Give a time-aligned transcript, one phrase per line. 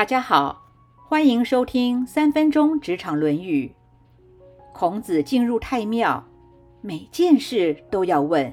[0.00, 0.62] 大家好，
[0.96, 3.70] 欢迎收听三分钟职场论语。
[4.72, 6.24] 孔子进入太庙，
[6.80, 8.50] 每件事都要问。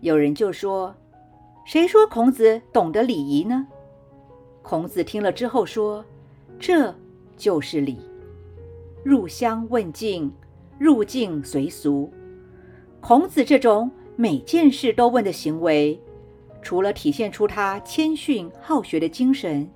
[0.00, 0.94] 有人就说
[1.66, 3.66] ：“谁说孔子懂得礼仪呢？”
[4.62, 6.04] 孔子听了之后说
[6.60, 6.94] ：“这
[7.36, 7.98] 就是礼。
[9.02, 10.32] 入乡问径，
[10.78, 12.08] 入境随俗。”
[13.02, 16.00] 孔子这种每件事都问的行为，
[16.62, 19.68] 除了体现出他谦逊好学的精神。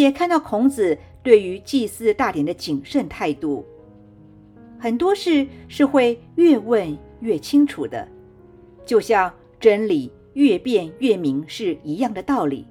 [0.00, 3.64] 也看到孔子对于祭祀大典的谨慎态度，
[4.76, 8.08] 很多事是会越问越清楚的，
[8.84, 12.66] 就像真理越辩越明是一样的道理。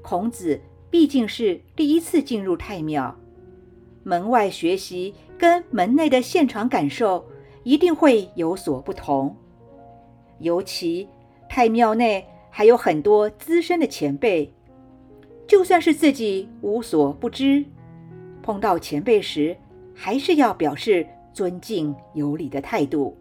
[0.00, 3.12] 孔子毕竟是第一次进入太庙，
[4.04, 7.26] 门外学习跟门内的现场感受
[7.64, 9.36] 一定会有所不同，
[10.38, 11.08] 尤其
[11.48, 14.54] 太庙内还有很多资深的前辈。
[15.48, 17.64] 就算是自己无所不知，
[18.42, 19.56] 碰到前辈时，
[19.94, 23.16] 还是要表示尊敬有礼的态度。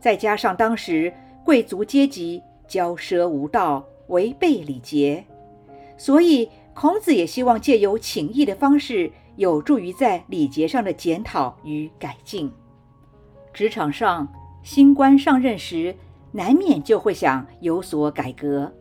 [0.00, 1.12] 再加上当时
[1.44, 5.24] 贵族阶级骄奢无道，违背礼节，
[5.96, 12.50] 所以孔子也希望借由请益的方式，有助于在礼节上的检讨与改进。
[13.52, 14.26] 职场上
[14.64, 15.94] 新官上任时，
[16.32, 18.72] 难免就会想有所改革。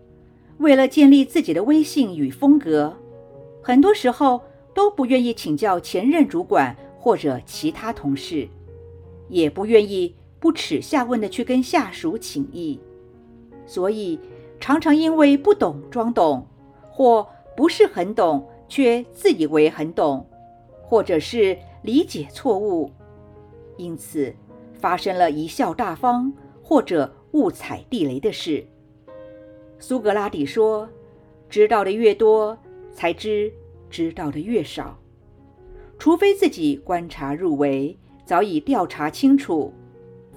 [0.60, 2.96] 为了建立自己的威信与风格，
[3.62, 4.42] 很多时候
[4.74, 8.48] 都不愿意请教前任主管或者其他同事，
[9.30, 12.78] 也不愿意不耻下问的去跟下属请益，
[13.66, 14.20] 所以
[14.60, 16.46] 常常因为不懂装懂，
[16.92, 20.28] 或不是很懂却自以为很懂，
[20.82, 22.92] 或者是理解错误，
[23.78, 24.34] 因此
[24.74, 28.68] 发生了贻笑大方或者误踩地雷的事。
[29.80, 30.88] 苏格拉底说
[31.50, 32.58] ：“知道的越多，
[32.92, 33.52] 才知
[33.90, 35.00] 知道的越少。
[35.98, 39.74] 除非自己观察入微，早已调查清楚，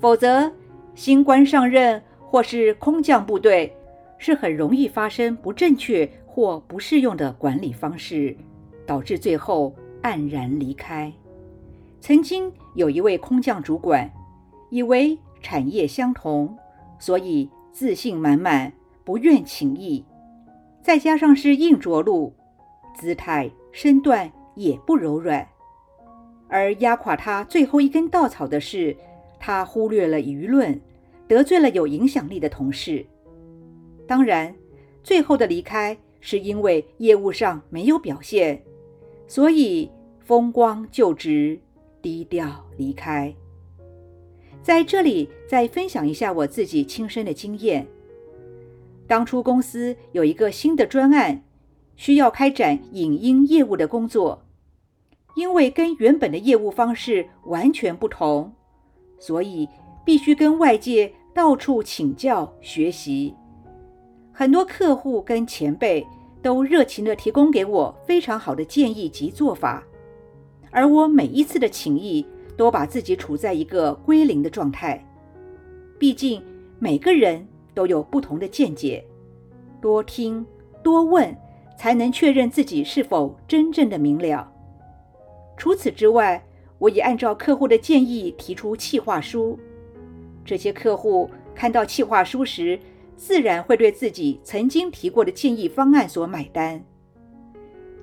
[0.00, 0.50] 否则
[0.94, 3.76] 新官上任或是空降部队，
[4.16, 8.36] 是很容易发生不正确或不适用的管理方式，
[8.86, 11.12] 导致最后黯然离开。
[12.00, 14.10] 曾经有一位空降主管，
[14.70, 16.56] 以为产业相同，
[16.98, 18.72] 所以自信满满。”
[19.04, 20.04] 不愿情意，
[20.82, 22.32] 再加上是硬着陆，
[22.94, 25.46] 姿态身段也不柔软，
[26.48, 28.96] 而压垮他最后一根稻草的是，
[29.40, 30.80] 他忽略了舆论，
[31.26, 33.04] 得罪了有影响力的同事。
[34.06, 34.54] 当然，
[35.02, 38.62] 最后的离开是因为业务上没有表现，
[39.26, 39.90] 所以
[40.20, 41.58] 风光就职，
[42.00, 43.34] 低调离开。
[44.62, 47.84] 在这里再分享一下我自己亲身的经验。
[49.12, 51.42] 当初公司有一个新的专案，
[51.96, 54.42] 需要开展影音业务的工作，
[55.36, 58.50] 因为跟原本的业务方式完全不同，
[59.18, 59.68] 所以
[60.02, 63.34] 必须跟外界到处请教学习。
[64.32, 66.06] 很多客户跟前辈
[66.40, 69.84] 都热情地提供给我非常好的建议及做法，
[70.70, 75.06] 而我每一次的请益都把自己处在一个归零的状态。
[75.98, 76.42] 毕竟
[76.78, 77.46] 每个人。
[77.74, 79.04] 都有不同的见解，
[79.80, 80.44] 多听
[80.82, 81.36] 多问，
[81.76, 84.52] 才能确认自己是否真正的明了。
[85.56, 86.44] 除此之外，
[86.78, 89.58] 我也按照客户的建议提出企划书。
[90.44, 92.78] 这些客户看到企划书时，
[93.16, 96.84] 自然会对自己曾经提过的建议方案所买单。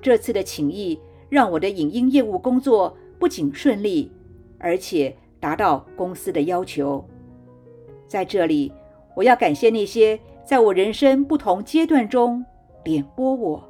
[0.00, 0.98] 这次的请益
[1.28, 4.10] 让我的影音业务工作不仅顺利，
[4.58, 7.04] 而且达到公司的要求。
[8.08, 8.72] 在这里。
[9.14, 12.44] 我要感谢那些在我人生不同阶段中
[12.82, 13.62] 点拨我、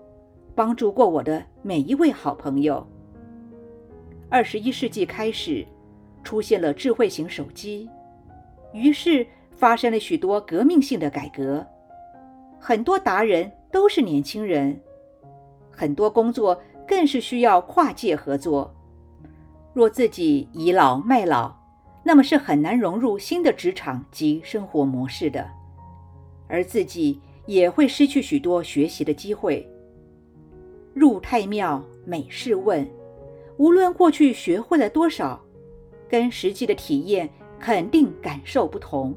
[0.55, 2.87] 帮助过我的每一位好朋友。
[4.29, 5.67] 二十一世纪开始，
[6.23, 7.89] 出现了智慧型手机，
[8.73, 11.67] 于是发生了许多革命性的改革。
[12.59, 14.79] 很多达人都是年轻人，
[15.71, 18.73] 很多工作更是需要跨界合作。
[19.73, 21.53] 若自己倚老卖老，
[22.03, 25.49] 那么是很难融入新的职场及生活模式的，
[26.49, 29.69] 而自己也会失去许多学习的机会。
[30.95, 32.89] 入太庙每事问，
[33.59, 35.41] 无论过去学会了多少，
[36.09, 39.15] 跟实际的体验肯定感受不同。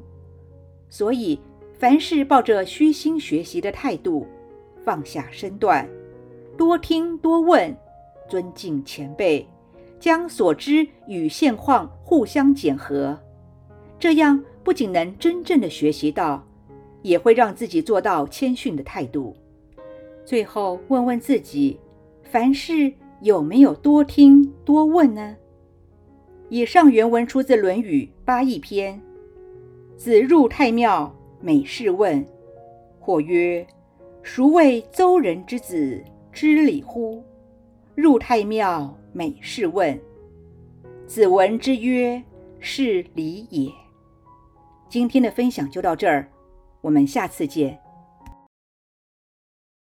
[0.89, 1.39] 所以，
[1.79, 4.27] 凡事抱着虚心学习的态度，
[4.85, 5.89] 放下身段，
[6.55, 7.75] 多听多问，
[8.29, 9.47] 尊敬前辈。
[10.03, 13.17] 将所知与现况互相检核，
[13.97, 16.45] 这样不仅能真正的学习到，
[17.03, 19.33] 也会让自己做到谦逊的态度。
[20.25, 21.79] 最后问问自己，
[22.21, 22.91] 凡事
[23.21, 25.37] 有没有多听多问呢？
[26.49, 29.01] 以上原文出自《论语·八佾篇》。
[29.97, 32.25] 子入太庙，每事问。
[32.99, 33.65] 或曰
[34.21, 36.03] ：“孰谓邹人之子
[36.33, 37.23] 知礼乎？”
[37.95, 39.97] 入太庙，每事问。
[41.05, 42.21] 子闻之曰
[42.59, 43.71] ：“是礼也。”
[44.89, 46.27] 今天的分享就到这儿，
[46.81, 47.79] 我们下次见。